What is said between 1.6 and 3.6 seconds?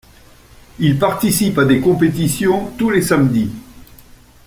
des compétitions tous les samedis.